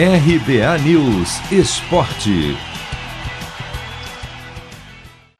RBA 0.00 0.78
News 0.84 1.40
Esporte. 1.50 2.56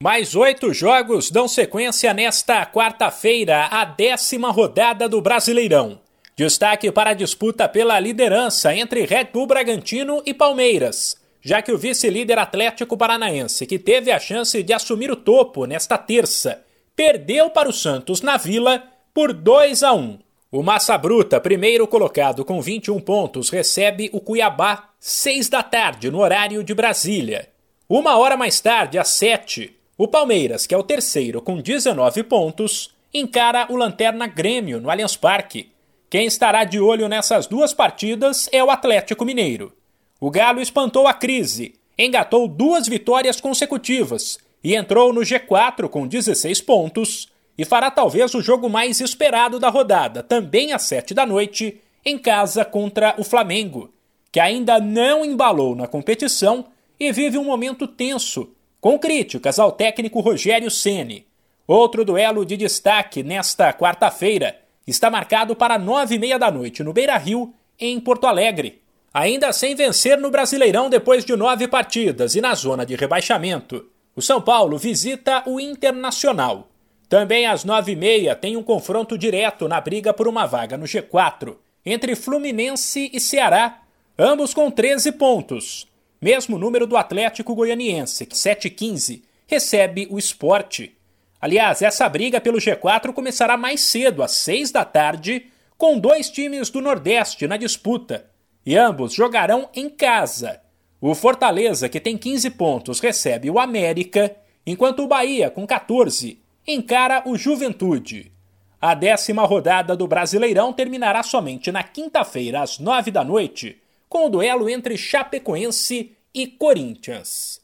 Mais 0.03 0.35
oito 0.35 0.75
jogos 0.75 1.31
dão 1.31 1.47
sequência 1.47 2.13
nesta 2.13 2.67
quarta-feira, 2.67 3.67
a 3.67 3.85
décima 3.85 4.51
rodada 4.51 5.09
do 5.09 5.21
Brasileirão. 5.21 6.01
Destaque 6.37 6.91
para 6.91 7.11
a 7.11 7.15
disputa 7.15 7.69
pela 7.69 8.01
liderança 8.01 8.75
entre 8.75 9.05
Red 9.05 9.27
Bull 9.33 9.47
Bragantino 9.47 10.25
e 10.27 10.35
Palmeiras, 10.35 11.17
já 11.41 11.63
que 11.63 11.71
o 11.71 11.79
vice-líder 11.79 12.41
Atlético 12.41 12.97
Paranaense, 12.97 13.65
que 13.65 13.79
teve 13.79 14.11
a 14.11 14.19
chance 14.19 14.61
de 14.61 14.73
assumir 14.73 15.09
o 15.09 15.15
topo 15.15 15.67
nesta 15.67 15.97
terça, 15.97 16.65
perdeu 16.97 17.49
para 17.49 17.69
o 17.69 17.73
Santos 17.73 18.23
na 18.23 18.37
Vila 18.37 18.83
por 19.15 19.33
2 19.33 19.85
a 19.85 19.93
1. 19.93 20.19
O 20.51 20.63
Massa 20.63 20.97
Bruta, 20.97 21.39
primeiro 21.39 21.87
colocado 21.87 22.43
com 22.43 22.59
21 22.59 22.99
pontos, 23.01 23.51
recebe 23.51 24.09
o 24.15 24.19
Cuiabá 24.19 24.89
6 24.99 25.51
da 25.51 25.63
tarde, 25.63 26.11
no 26.11 26.21
horário 26.21 26.65
de 26.65 26.73
Brasília. 26.73 27.51
Uma 27.87 28.17
hora 28.17 28.35
mais 28.35 28.59
tarde, 28.59 28.99
às 28.99 29.09
7, 29.09 29.77
o 29.99 30.09
Palmeiras, 30.09 30.67
que 30.67 30.75
é 30.75 30.79
o 30.79 30.83
terceiro 30.83 31.43
com 31.43 31.61
19 31.61 32.23
pontos, 32.23 32.95
encara 33.13 33.67
o 33.69 33.77
Lanterna 33.77 34.27
Grêmio 34.27 34.81
no 34.81 34.89
Allianz 34.89 35.17
Parque. 35.17 35.71
Quem 36.09 36.25
estará 36.25 36.65
de 36.65 36.81
olho 36.81 37.09
nessas 37.09 37.47
duas 37.47 37.75
partidas 37.75 38.49
é 38.51 38.65
o 38.65 38.71
Atlético 38.71 39.27
Mineiro. 39.27 39.75
O 40.19 40.31
Galo 40.31 40.63
espantou 40.63 41.07
a 41.07 41.13
crise, 41.13 41.75
engatou 41.99 42.49
duas 42.49 42.89
vitórias 42.89 43.39
consecutivas 43.39 44.39
e 44.65 44.75
entrou 44.75 45.13
no 45.13 45.21
G4 45.21 45.91
com 45.91 46.09
16 46.09 46.63
pontos 46.63 47.29
e 47.59 47.65
fará 47.65 47.91
talvez 47.91 48.33
o 48.35 48.41
jogo 48.41 48.71
mais 48.71 49.01
esperado 49.01 49.59
da 49.59 49.69
rodada, 49.69 50.23
também 50.23 50.73
às 50.73 50.83
7 50.83 51.13
da 51.13 51.27
noite, 51.27 51.81
em 52.05 52.17
casa 52.17 52.65
contra 52.65 53.17
o 53.19 53.25
Flamengo, 53.25 53.93
que 54.31 54.39
ainda 54.39 54.79
não 54.79 55.25
embalou 55.25 55.75
na 55.75 55.89
competição 55.89 56.67
e 57.01 57.11
vive 57.11 57.37
um 57.37 57.45
momento 57.45 57.89
tenso, 57.89 58.51
com 58.81 58.97
críticas 58.97 59.59
ao 59.59 59.73
técnico 59.73 60.21
Rogério 60.21 60.71
Ceni. 60.71 61.27
Outro 61.67 62.05
duelo 62.05 62.47
de 62.47 62.57
destaque 62.57 63.25
nesta 63.25 63.73
quarta-feira 63.73 64.57
está 64.87 65.11
marcado 65.11 65.57
para 65.57 65.79
nove 65.79 66.15
e 66.15 66.19
meia 66.19 66.39
da 66.39 66.51
noite 66.51 66.83
no 66.83 66.93
Beira-Rio, 66.93 67.53
em 67.79 67.99
Porto 68.01 68.27
Alegre. 68.27 68.81
Ainda 69.13 69.53
sem 69.53 69.75
vencer 69.75 70.19
no 70.19 70.31
Brasileirão 70.31 70.89
depois 70.89 71.25
de 71.25 71.35
nove 71.35 71.67
partidas 71.67 72.35
e 72.37 72.41
na 72.41 72.55
zona 72.55 72.87
de 72.87 72.95
rebaixamento, 72.95 73.87
o 74.15 74.23
São 74.23 74.41
Paulo 74.41 74.79
visita 74.79 75.43
o 75.47 75.61
Internacional. 75.61 76.69
Também 77.09 77.47
às 77.47 77.65
nove 77.65 77.93
e 77.93 77.97
meia 77.97 78.37
tem 78.37 78.57
um 78.57 78.63
confronto 78.63 79.17
direto 79.17 79.67
na 79.67 79.81
briga 79.81 80.13
por 80.13 80.29
uma 80.29 80.45
vaga 80.45 80.77
no 80.77 80.85
G4 80.85 81.57
entre 81.85 82.15
Fluminense 82.15 83.11
e 83.13 83.19
Ceará, 83.19 83.81
ambos 84.19 84.53
com 84.53 84.71
13 84.71 85.13
pontos. 85.13 85.89
Mesmo 86.21 86.59
número 86.59 86.87
do 86.87 86.97
Atlético 86.97 87.55
Goianiense, 87.55 88.27
que 88.27 88.35
7-15 88.35 89.23
recebe 89.47 90.07
o 90.11 90.19
esporte. 90.19 90.95
Aliás, 91.41 91.81
essa 91.81 92.07
briga 92.09 92.41
pelo 92.41 92.59
G4 92.59 93.13
começará 93.15 93.57
mais 93.57 93.81
cedo, 93.81 94.23
às 94.23 94.33
6 94.33 94.73
da 94.73 94.85
tarde, 94.85 95.47
com 95.79 95.99
dois 95.99 96.29
times 96.29 96.69
do 96.69 96.81
Nordeste 96.81 97.47
na 97.47 97.57
disputa. 97.57 98.27
E 98.67 98.77
ambos 98.77 99.15
jogarão 99.15 99.71
em 99.75 99.89
casa. 99.89 100.61
O 101.01 101.15
Fortaleza, 101.15 101.89
que 101.89 102.01
tem 102.01 102.19
15 102.19 102.51
pontos, 102.51 103.01
recebe 103.01 103.49
o 103.49 103.59
América, 103.59 104.37
enquanto 104.67 105.05
o 105.05 105.07
Bahia, 105.07 105.49
com 105.49 105.65
14, 105.65 106.39
encara 106.69 107.23
o 107.25 107.35
Juventude. 107.35 108.31
A 108.79 108.95
décima 108.95 109.43
rodada 109.47 109.97
do 109.97 110.07
Brasileirão 110.07 110.71
terminará 110.71 111.23
somente 111.23 111.73
na 111.73 111.83
quinta-feira, 111.83 112.61
às 112.61 112.79
nove 112.79 113.11
da 113.11 113.25
noite, 113.25 113.81
com 114.07 114.27
o 114.27 114.29
duelo 114.29 114.69
entre 114.69 114.97
Chapecoense 114.99 116.15
e 116.35 116.47
Corinthians. 116.47 117.63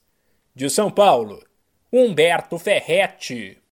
De 0.54 0.70
São 0.70 0.90
Paulo, 0.90 1.44
Humberto 1.92 2.58
Ferretti. 2.58 3.58